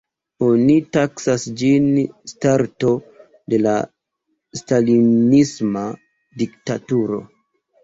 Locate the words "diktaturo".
6.43-7.25